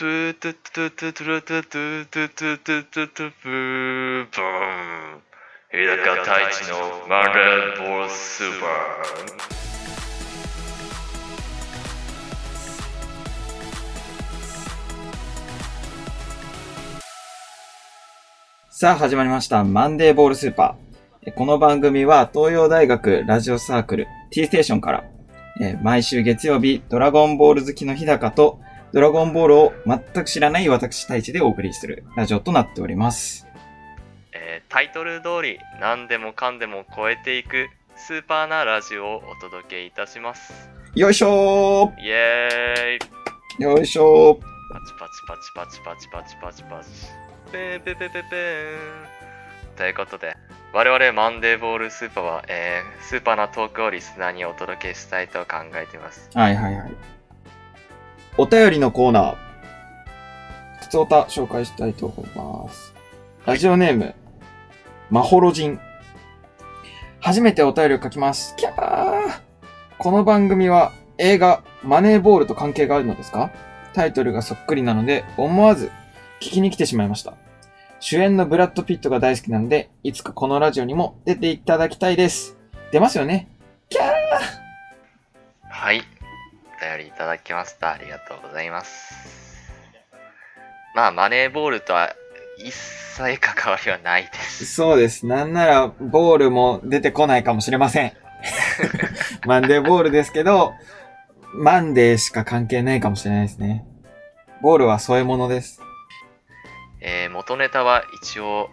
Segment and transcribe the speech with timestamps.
[0.00, 4.42] トゥトゥトゥトゥトゥトゥトゥトゥトゥトゥトゥトゥブーブー
[5.12, 5.20] ン
[5.72, 8.70] 日高太一の MONDAY BALL SUPER
[18.70, 19.64] さあ始まりました。
[19.64, 21.32] MONDAY BALL SUPER。
[21.34, 25.04] この番組は東洋大学ラジオサークル T ステーションから、
[25.82, 28.60] 毎週月曜日ドラゴンボール好きの日高と
[28.92, 33.46] ドラゴンボールを全く知らない私太一でお送りするラジオとなっております。
[34.32, 44.94] えータイトル通り何でもかんでも超えていくスーパーなラジオをお届けいたしますよいしょイエーイーよいしょーパチ
[45.26, 46.88] パチパチパチパチパチパチパチ
[47.52, 48.36] ペンペンペンペンペ
[49.74, 50.36] ンということで
[50.72, 57.19] 我々マンデーボールスーパーは、えースーパーなトークをリスナーにお届けしたいと考えていますはいはいはい。
[58.42, 59.36] お便りのコーナー。
[60.80, 62.94] 普通歌紹介したいと思います。
[63.44, 64.14] ラジオネーム、
[65.10, 65.78] まほろじん。
[67.20, 68.56] 初めてお便りを書きます。
[68.56, 69.40] キャー
[69.98, 73.50] この番組は映画マネーボールと関係があるのですか？
[73.92, 75.90] タイトルがそっくりなので思わず
[76.40, 77.34] 聞きに来てしまいました。
[77.98, 82.56] 主演のブラッド・ピットが大好きなので、いつかこのラジオにも出ていただきたいです。
[82.90, 83.50] 出ますよね
[83.90, 84.04] キャー
[85.68, 86.19] はいお
[86.80, 89.14] 便りいただきましたありがとうございます
[90.94, 92.14] まあマネーボールとは
[92.58, 95.26] 一切関わりはないですそうです。
[95.26, 98.12] なんなら、ボールも出てこないかもしれません。
[99.46, 100.74] マンデーボールですけど、
[101.54, 103.84] マンデーしか関係ないかもしれないですね。
[104.60, 105.80] ボールは添え物です。
[107.00, 108.68] えー元ネタは一応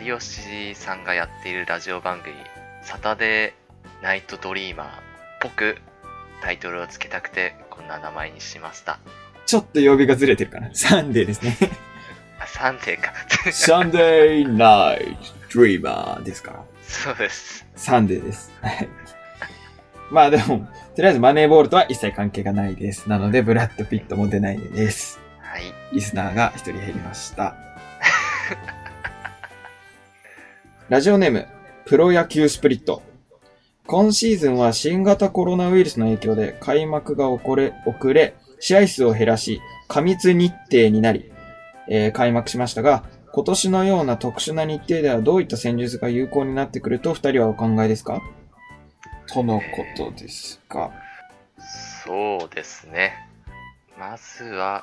[0.00, 2.34] 有吉さんがやっているラジオ番組
[2.82, 4.90] 「サタデーナイトドリーマー」っ
[5.40, 5.76] ぽく
[6.42, 8.98] タイトルをつけたくてこんな名前にしました
[9.48, 10.68] ちょっと曜日がずれてるかな。
[10.74, 11.56] サンデーですね。
[12.38, 13.14] あサンデーか
[13.50, 15.16] サンデーナイ
[15.48, 16.64] トドリーマーですから。
[16.82, 18.52] そうですサンデーです。
[18.60, 18.88] はい。
[20.10, 23.08] まあでも、とりあえずマネーボールとは一切関係がないです。
[23.08, 25.18] なので、ブラッド・ピットも出ないです。
[25.40, 25.62] はい
[25.94, 27.56] リスナーが一人減りました。
[30.90, 31.46] ラジオネーム、
[31.86, 33.02] プロ野球スプリット。
[33.90, 41.32] 今シーズンは新型コロナウイルスの影響で開幕が遅れ、遅れ、試合数を減らし、過密日程になり、
[41.88, 48.20] えー開幕しましたが、今年のような特殊な日程ではどういった戦術が有効になってくると二人はお考えですか？
[49.26, 49.62] とのこ
[49.96, 50.90] とですが。
[52.04, 53.14] そうですね。
[53.98, 54.82] まずは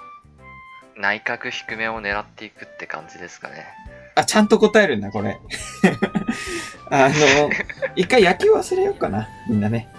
[0.97, 3.67] 内角低めを狙っていくって感じですかね。
[4.16, 5.40] あ、ちゃんと答えるんだ、これ。
[6.90, 7.50] あの、
[7.96, 9.90] 一回野球忘れようかな、みんなね。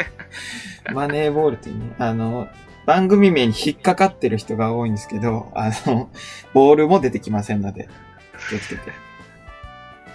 [0.92, 2.48] マネーボールっていうね、あの、
[2.84, 6.10] 番組名に引っかかってる人が多いんですけど、あの、
[6.52, 7.88] ボールも出てきませんので、
[8.48, 8.92] 気をつけて。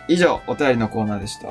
[0.08, 1.50] 以上、お便りのコーナーでした。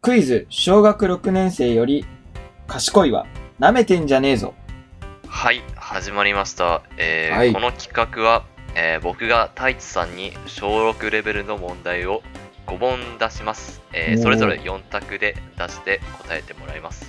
[0.00, 2.06] クイズ、小学6年生より、
[2.66, 3.26] 賢いは、
[3.58, 4.54] 舐めてんじゃねえぞ。
[5.26, 6.82] はい、始まりました。
[6.96, 12.22] えーはいこの企画は、えー僕が太一さんに小6レベルの問題を
[12.66, 13.80] 5問出します。
[13.92, 17.04] えーそれぞれ4択で出して答えてもらいます。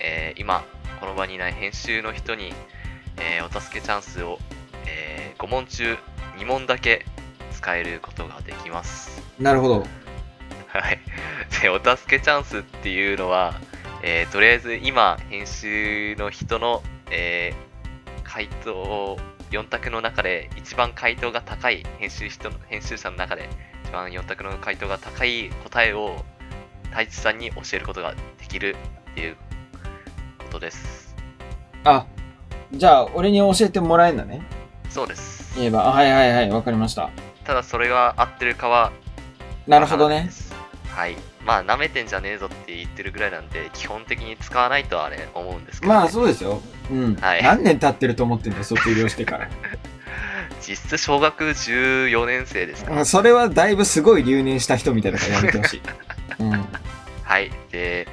[0.00, 0.64] えー今、
[1.00, 2.52] この場にいない編集の人に、
[3.18, 4.38] えーお助けチャンスを、
[4.86, 5.96] え5問中
[6.38, 7.04] 2問だけ
[7.52, 9.22] 使えることができます。
[9.38, 9.86] なるほど。
[10.68, 10.98] はい。
[11.62, 13.54] で、お助けチャンスっていうのは、
[14.02, 17.66] えーとりあえず今、編集の人の、えー
[18.22, 19.16] 回答、
[19.50, 23.48] 4択の中で一番回答が高い編集人の編集者の中で
[23.84, 26.24] 一番4択の回答が高い答えを
[26.90, 28.76] 太一さんに教えることができる
[29.10, 29.36] っていう
[30.38, 31.14] ことです。
[31.84, 32.06] あ、
[32.72, 34.42] じゃあ、俺に教えてもらえんだね。
[34.90, 35.54] そうです。
[35.56, 37.10] 言えば、あはいはいはい、わかりました。
[37.44, 38.92] ただそれが合ってるかは
[39.66, 40.30] なるほどね。
[40.88, 41.16] はい。
[41.46, 45.98] まあ、舐めてんじゃねえぞって言ってるぐらいなんで、基本的に使わないとはね、思うんですけど、ね。
[46.00, 46.60] まあ、そうですよ。
[46.90, 47.14] うん。
[47.14, 49.48] はい何年経ってると思ってんだよ、卒業してから。
[50.60, 55.82] 実質小学14年生ですかうんそれはだいぶすごい留年した人みたいだからやめてほしい。
[56.42, 56.66] うん。
[57.22, 57.52] はい。
[57.70, 58.08] で、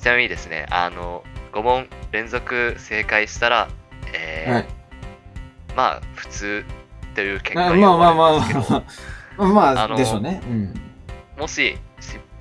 [0.00, 1.22] ちなみにですね、あの、
[1.52, 3.68] 5問連続正解したら、
[4.14, 4.66] えーはい。
[5.76, 6.64] まあ、普通
[7.14, 8.82] という結まあ果にまあまあま終わるんですけど、あ
[9.36, 9.48] まあ。
[9.74, 10.40] まあ、あのでしょうね。
[10.46, 10.74] うん。
[11.38, 11.83] もし失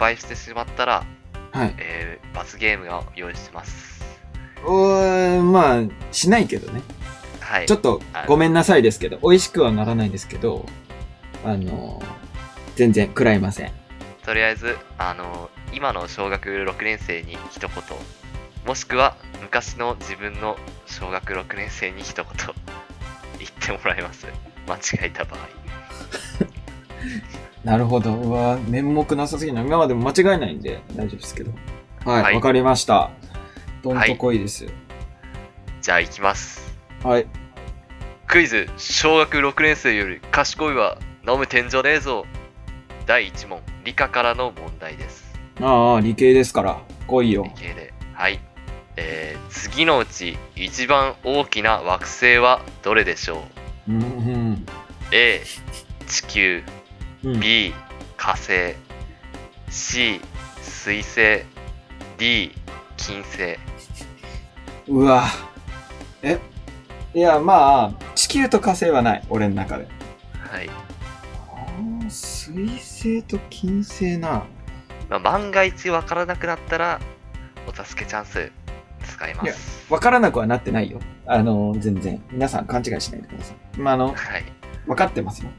[0.04, 1.06] 敗してしまったら、
[1.52, 1.76] はい。
[1.78, 4.04] えー罰ゲームを用意してます。
[4.66, 6.82] うーん、まあ、しないけどね。
[7.40, 7.68] はい。
[7.68, 10.66] ちょっとごめんなさいですけど、美味しくはならないですけど、
[11.46, 12.02] あの、
[12.76, 13.72] 全然食らいません。
[14.26, 17.70] とりあえず、あの、今の小学6年生に一言、
[18.66, 20.58] もしくは昔の自分の
[20.88, 22.26] 小学6年生に一言
[23.38, 24.26] 言ってもらいます。
[24.68, 25.40] 間違えた場合。
[27.63, 28.13] なるほど。
[28.13, 29.65] うわ面目なさすぎない。
[29.65, 31.51] 今までも間違えないんで大丈夫ですけど。
[32.06, 33.12] はい、わ、はいかりました。
[33.81, 34.68] どんとこいです。
[35.81, 36.77] じゃあ行きます。
[37.04, 37.27] はい。
[38.27, 42.25] クイズ、小学6年生より賢いは飲む天井ねえぞ。
[43.06, 45.33] 第1問、理科からの問題です。
[45.62, 46.81] ああ、理系ですから。
[47.07, 47.51] 来いよ理。
[47.56, 47.94] 系で。
[48.13, 48.39] はい。
[48.95, 53.44] えー、次のうち一番大きな惑星はどれでしょ
[53.88, 53.92] う？
[53.92, 54.66] うん、うん。
[55.12, 55.42] A
[56.07, 56.63] 地球
[57.24, 57.74] うん、B
[58.18, 58.75] 火星
[59.70, 60.22] C
[60.62, 61.44] 水星
[62.18, 62.52] D
[62.98, 63.58] 金星
[64.88, 65.24] うわ
[66.22, 66.40] え？
[67.14, 69.24] いや、まあ、地球と火星はない。
[69.30, 69.88] 俺の中で。
[70.40, 70.70] はい、
[72.10, 74.44] 水星と金星な。
[75.10, 77.00] まあ、万が一わからなくなったら
[77.68, 78.52] お助けチャンス
[79.06, 81.00] 使いまいやすわからなくはなってないよ。
[81.26, 82.22] あの、全然。
[82.31, 83.80] 皆さん勘違いしないでください。
[83.80, 84.16] まあ、あの、はい
[84.88, 85.50] わかってますよ。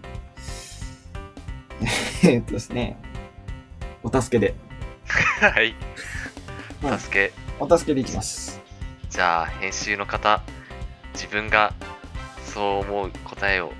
[2.26, 2.96] えーっとですね。
[4.02, 4.54] お助けで。
[5.06, 5.74] はい
[6.82, 8.62] うん助けお助けでいきます。
[9.10, 10.42] じゃあ編集の方
[11.12, 11.74] 自分が
[12.46, 13.72] そう思う答えを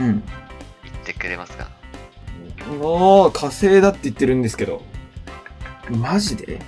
[0.00, 0.22] うん。
[0.82, 1.68] 言ってくれますか？
[2.80, 4.82] おー、火星だって言ってるんですけど。
[5.90, 6.60] マジで？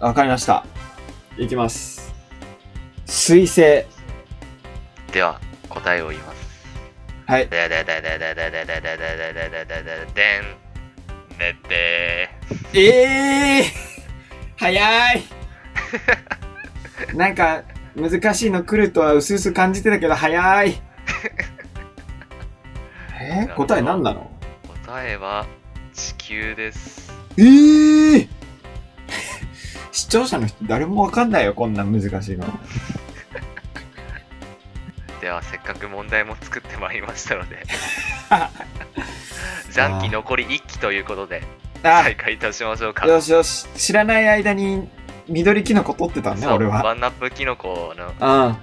[0.00, 0.66] わかりました。
[1.38, 2.12] いきます。
[3.06, 3.84] 水星。
[5.12, 6.37] では答えを言います
[7.28, 7.48] はい。
[7.48, 10.58] でででででででででででででででん
[11.38, 12.30] ねって
[12.72, 13.64] ええー、
[14.56, 15.22] 早い
[17.14, 17.64] なんか、
[17.94, 20.80] 難しいの来るとは薄々感じてたけど、早い
[23.20, 24.30] えー、答え何なの
[24.86, 25.46] 答えは
[25.92, 28.28] 地球ですええー、
[29.92, 32.46] 視聴者の人誰もわかんないよ、こんな難しいの。
[35.42, 37.64] せっかく問題も作ってまいりましたので
[39.72, 41.42] ジャンキ残り1期ということで
[41.82, 43.66] あ、再開いたしましょうかよしよし。
[43.76, 44.88] 知らない間に
[45.28, 46.82] 緑キノコ取ってたね、そう俺は。
[46.82, 48.56] ワンナップキノコのうん。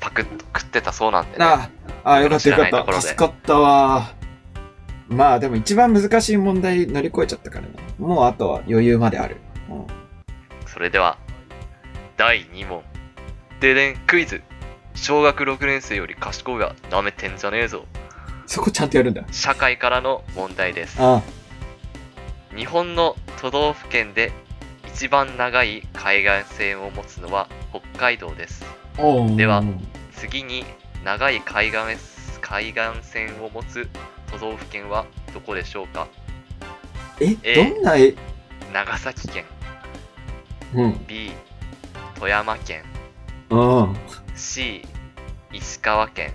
[0.00, 1.70] パクッと食ってたそうなんでねあ
[2.04, 3.00] あ、よかったよかった。
[3.00, 4.14] 助かったわ。
[5.08, 7.72] まあでも一番難しい問題乗り越えちゃったからね。
[7.98, 9.36] もうあとは余裕まである。
[9.70, 9.86] うん、
[10.66, 11.18] それでは
[12.16, 12.82] 第2問
[13.60, 14.42] ででんクイズ
[15.00, 17.86] 小学6年生より賢いが舐めてんじゃねえぞ。
[18.46, 19.24] そこちゃんとやるんだ。
[19.30, 20.96] 社会からの問題です。
[21.00, 21.22] あ
[22.54, 24.32] 日本の都道府県で
[24.86, 28.64] 一番長い海岸線を持つのは北海道です。
[29.36, 29.62] では
[30.16, 30.64] 次に
[31.04, 31.78] 長い海岸
[32.40, 33.88] 海岸線を持つ
[34.32, 36.08] 都道府県はどこでしょうか？
[37.20, 38.14] え、A どんな絵
[38.72, 39.44] 長崎県。
[40.74, 41.06] うん。
[41.06, 41.30] B
[42.16, 42.82] 富山県。
[43.50, 43.96] うん。
[44.38, 44.86] C
[45.52, 46.32] 石川県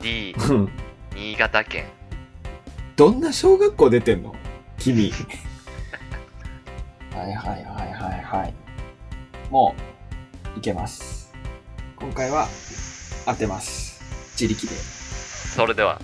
[0.00, 0.72] D うん
[1.14, 1.84] 新潟県
[2.96, 4.34] どんな小学校出てんの？
[4.78, 5.12] 君。
[7.14, 8.54] はいはいはいはいはい。
[9.50, 9.74] も
[10.56, 11.30] う、いけます。
[11.96, 12.48] 今回は
[13.26, 14.00] 当てます。
[14.40, 14.72] 自力で。
[14.74, 16.00] それでは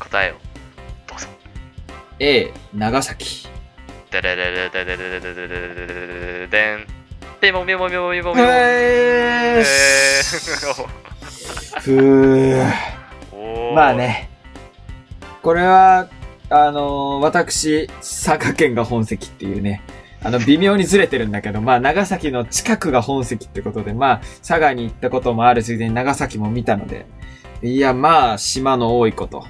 [0.00, 0.36] 答えを
[1.06, 1.28] どうぞ
[2.18, 3.48] A、長崎。
[4.10, 5.46] ででででででででででで
[5.86, 5.96] で
[6.46, 6.86] ででん
[7.42, 9.62] ピモピモピモピモピモえーえ
[11.80, 12.62] ふー。
[12.62, 14.30] ーおーまあね。
[15.42, 16.08] これは、
[16.50, 19.82] あのー私、佐賀県が本籍っていうね、
[20.22, 27.06] あの、 微妙にずれてるんだけど、まあ、長崎の近くが本籍ってことで、まあ、佐賀に行ったこともあるついでに長崎も見たので、
[27.60, 29.44] いや、まあ、島の多いこと。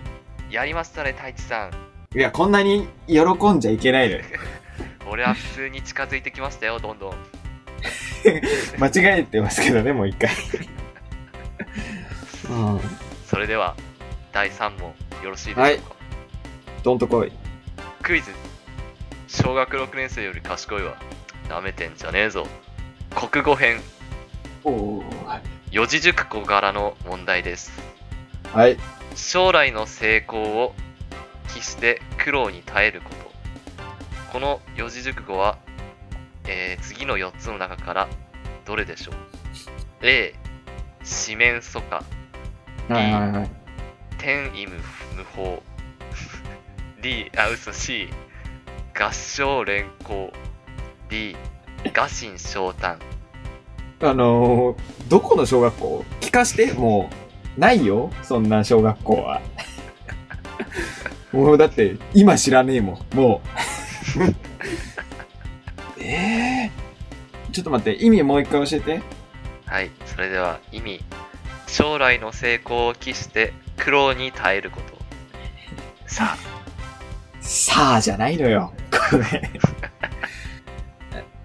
[0.51, 1.67] やりましたね太一さ
[2.15, 4.23] んいや、こんなに喜んじゃいけないのよ。
[5.11, 7.42] 俺は普通に近づいてきましたよどんどん
[8.79, 10.31] 間違えてますけどね、もう一回。
[12.49, 12.81] うん。
[13.27, 13.77] それでは
[14.33, 15.95] 第3問よろしいでしょうか、
[16.83, 17.33] どんとこい。
[18.03, 18.31] クイズ
[19.29, 20.97] 小学6年生より賢いわ
[21.49, 22.47] なめてんじゃねえぞ
[23.15, 23.81] 国語編
[24.65, 25.41] おー。
[25.71, 27.73] 四字熟語からの問題です
[28.53, 28.77] はい。
[29.15, 30.75] 将来の成功を
[31.55, 33.33] 期して苦労に耐えること
[34.33, 35.59] この四字熟語は、
[36.47, 38.09] えー次の4つの中から
[38.65, 39.15] どれでしょう
[40.03, 40.35] ？A
[41.03, 41.97] 四面楚歌
[42.93, 43.51] はいはいはい。
[44.19, 44.77] 天意無
[45.17, 45.63] 無法
[47.03, 48.09] D あ嘘 C
[48.95, 50.33] 合唱連行
[51.09, 51.37] D
[51.85, 52.99] 臥薪嘗胆
[54.01, 54.77] あのー、
[55.09, 56.05] どこの小学校？
[56.21, 57.09] 聞かしても
[57.57, 59.41] う、ないよそんな小学校は。
[61.33, 63.17] もうだって、今知らねえもん。
[63.17, 63.41] も
[64.19, 64.35] う。
[67.53, 69.03] ちょっと待って、意味もう一回教えて。
[69.67, 71.05] はい、それでは意味。
[71.67, 74.99] 将来の成功を期して苦労に耐えること。
[76.07, 76.37] さ
[77.41, 78.73] さあじゃないのよ。
[78.91, 79.51] これ。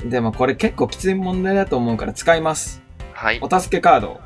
[0.09, 2.81] でもこれ結構きつい問題だと思うから使います。
[3.15, 3.39] あ、はい。
[3.41, 4.21] お助けカード、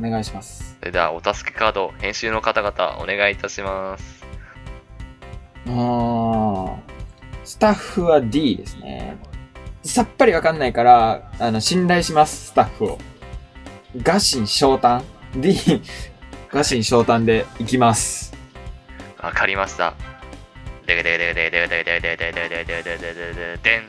[0.00, 0.76] お願いします。
[0.80, 4.24] それではお助けカード、編集の方々お願いいたします。
[5.66, 6.76] あー
[7.44, 9.16] スタッフは D ですね。
[9.84, 12.98] さっぱりわかんないから、あの、信頼します、スタッフを。
[14.02, 15.04] ガシン昇胆
[15.36, 15.54] ?D、
[16.50, 18.32] ガシン昇胆でいきます。
[19.22, 19.94] わかりました。
[20.86, 22.98] でででででででででででででで
[23.34, 23.86] ででん。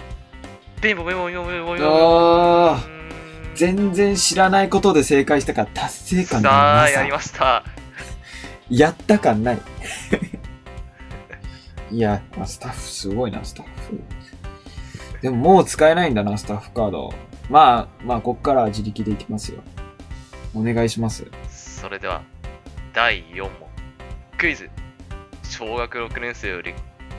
[0.82, 2.72] でんぼめもよもよもよ。
[2.74, 7.64] あー全然知らないことで正解したから達成感がさあ、なさやりました。
[8.70, 9.62] やった感ない。
[11.92, 14.02] いや、スタッフすごいな、スタッフ。
[15.26, 17.12] でももう使えないんだな、スタッフカード。
[17.50, 19.64] まあ、まあ、こっからは自力でいきますよ。
[20.54, 21.26] お願いします。
[21.50, 22.22] それでは、
[22.94, 23.52] 第4問。
[24.38, 24.70] クイズ。
[25.42, 26.76] 小学6年生より、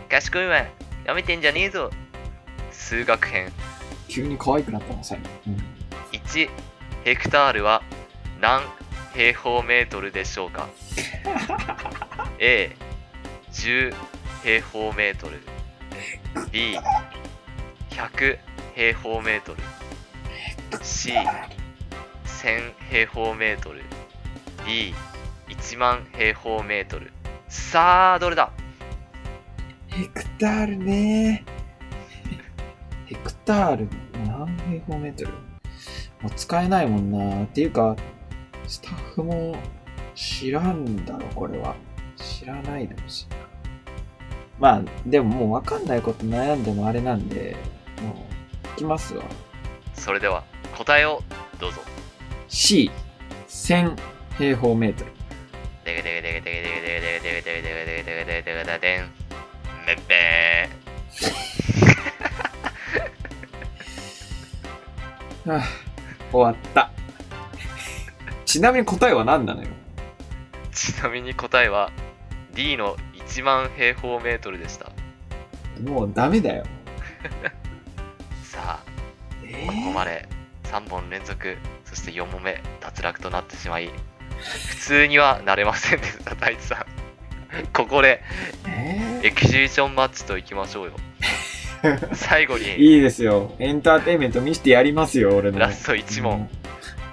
[0.09, 0.65] 賢いわ。
[1.05, 1.91] やめてんじゃねえぞ。
[2.71, 3.51] 数学編。
[4.07, 5.25] 急に可愛くなったな、最後。
[5.49, 5.57] うん
[6.13, 6.49] 1
[7.03, 7.83] ヘクタールは
[8.41, 8.63] 何
[9.15, 10.69] 平方メートルでしょうか？
[12.39, 13.93] A10
[14.45, 15.41] 平方メートル
[17.97, 18.39] B100
[18.75, 19.63] 平方メートル。
[20.71, 21.15] C1000
[22.91, 23.83] 平方メートル。
[24.67, 27.11] D1 万平方メートル。
[27.49, 28.53] さあどれだ？
[29.87, 31.43] ヘクタールね。
[33.07, 33.89] ヘクタール
[34.27, 35.31] 何平方メートル？
[36.21, 37.45] もう使えないもんな。
[37.45, 37.97] っていうか、
[38.67, 39.57] スタッフも
[40.15, 41.75] 知らんだろ、これは。
[42.17, 43.27] 知らないだろうし。
[44.59, 47.57] まあ、でももうわかんないこと悩んでもあれなんで、
[47.99, 49.25] いきますわ。
[49.95, 50.45] それでは
[50.77, 51.23] 答えを
[51.59, 51.81] どうぞ
[52.49, 52.91] C、
[53.49, 53.97] 1000
[54.39, 55.11] 平方メートル。
[55.85, 59.11] でげでげでげでげでげでげでげでげでげでげでげでげでげでん
[59.87, 60.69] めっぺ
[65.51, 65.65] はあ
[66.33, 66.91] 終わった。
[68.45, 69.73] ちなみに答えは何なのよー
[70.73, 71.93] ちなみに答えは
[72.55, 74.91] D の1万平方メートルでした
[75.85, 76.65] もうダメだよ。
[79.67, 80.29] ここまで
[80.65, 83.91] 3本連続そして4問目脱落となってしまい
[84.69, 86.87] 普通にはなれませんでした 大地さん。
[87.73, 88.23] ここで
[88.69, 90.93] えエキシビションマッチといきましょうよ。
[92.13, 93.55] 最後にいいですよ。
[93.59, 95.59] エンターテインメント見せてやりますよ、俺の。
[95.59, 96.49] ラスト1問うん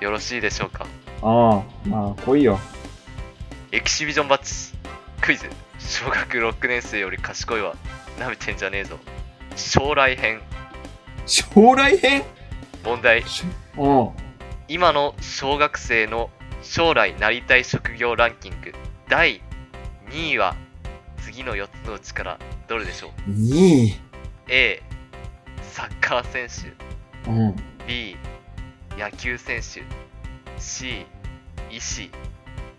[0.03, 0.85] よろしいでしょうか？
[1.21, 2.59] ああ、まあ、来いよ。
[3.71, 4.75] エキシビジョンバッチ
[5.21, 5.50] クイズ。
[5.79, 7.75] 小学6年生より賢いわ。
[8.19, 9.00] なめてんじゃねえぞ。
[9.55, 10.41] 将来編
[11.25, 12.24] 将来編？
[12.84, 13.24] 問題。
[13.24, 13.44] し
[13.77, 14.10] うん。
[14.68, 16.30] 今の小学生の
[16.62, 18.74] 将来なりたい職業ランキング。
[19.10, 19.42] 第
[20.10, 20.56] 2位は
[21.18, 23.96] 次の4つのうちからどれでしょう？2位。
[24.48, 24.82] A
[25.72, 26.48] サッカー選
[27.25, 27.30] 手。
[27.30, 27.56] うん。
[27.88, 28.18] B
[28.98, 29.84] 野球選手。
[30.62, 31.06] C
[31.72, 32.12] 医師。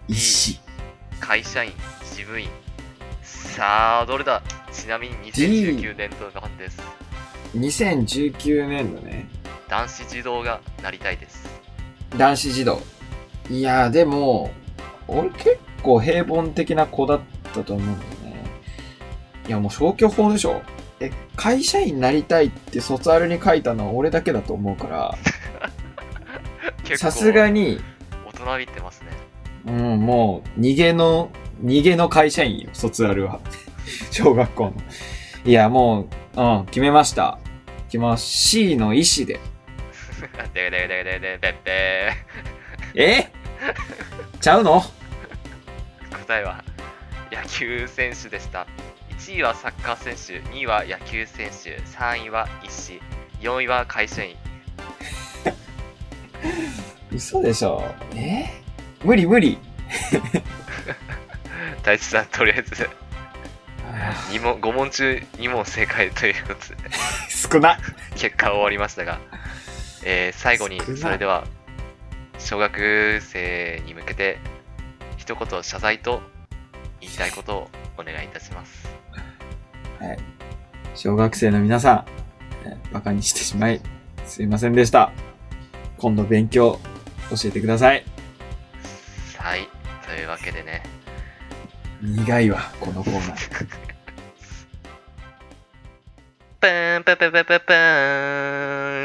[0.09, 0.61] 医師。
[1.21, 1.73] 会社員。
[2.03, 2.49] 事務員。
[3.23, 4.43] さあどれだ？
[4.73, 6.79] ちなみに2019年度版です
[7.55, 9.29] 2019年度ね。
[9.69, 11.49] 男子児童がなりたいです
[12.17, 12.81] 男子児童。
[13.51, 14.51] いやー、でも、
[15.09, 17.21] 俺結構平凡的な子だっ
[17.53, 18.45] たと思うんだよね。
[19.49, 20.63] いや、もう消去法でしょ。
[21.01, 25.15] え、会社員になりたいって卒アルに書いたのは俺だけだと思うから、
[26.85, 27.81] 結さすがにに、
[28.27, 29.09] 大人びてますね
[29.67, 31.31] うん、もう、逃げの、
[31.63, 33.41] 逃げの会社員よ、卒アルは。
[34.11, 34.75] 小学校の。
[35.45, 37.39] いや、もう、うん、決めました。
[37.95, 38.27] いきます。
[38.27, 39.39] C の医師で。
[40.53, 42.13] ででででででで。
[42.97, 43.31] え？
[44.41, 44.83] ちゃうの？
[46.27, 46.65] 答えは
[47.31, 48.67] 野球選手でした。
[49.17, 53.01] 1位はサッカー選手2位は野球選手3位は医師
[53.41, 54.35] 4位は会社員。
[57.15, 57.95] 嘘でしょ？
[58.17, 58.61] え？
[59.05, 59.57] 無理無理。
[61.85, 62.91] 大地さんとりあえず。
[64.33, 66.91] 2問5問中2問正解ということで
[67.55, 67.79] 少な。
[68.17, 69.21] 結果は終わりましたが、
[70.05, 71.45] えー最後にそれでは
[72.39, 74.39] 小学生に向けて
[75.17, 76.21] 一言謝罪と
[77.01, 78.89] 言いたいことをお願いいたします
[80.01, 80.19] はい。
[80.97, 82.05] 小学生の皆さん、
[82.69, 83.81] えーバカにしてしまい、
[84.27, 85.13] すいませんでした。
[85.99, 86.81] 今度勉強
[87.31, 88.05] 教えてください。
[89.39, 89.69] はい
[90.07, 90.83] というわけでね
[92.03, 93.94] 苦いわ、このコーナー。
[96.65, 97.75] パーンパパパパパ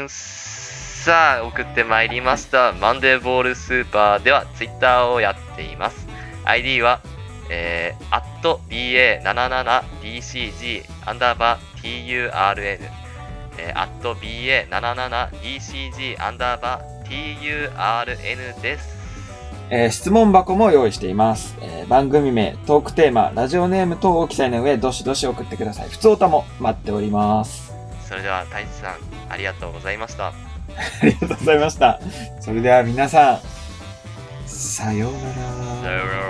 [0.06, 2.72] ンさあ、送ってまいりました。
[2.72, 6.08] マンデーボールスーパーではツイッターをやっています。
[6.46, 7.02] ID は、
[7.50, 8.22] えー、
[8.70, 12.78] BA77DCG アンダーバー TURN、
[13.58, 17.06] えー、BA77DCG アンダーバー
[17.76, 18.99] TURN です。
[19.70, 25.88] えー質問箱も用意しています、えー番組名、トークテーマ、ラジオネーム等を記載の上、どしどし送ってください。
[25.88, 27.72] 普通歌も待っております。
[28.08, 28.96] それでは、太一さん、
[29.28, 30.28] ありがとうございました。
[30.30, 30.32] あ
[31.02, 32.00] りがとうございました。
[32.40, 33.38] それでは皆さん、
[34.46, 35.24] さようなら。
[35.24, 36.29] さようなら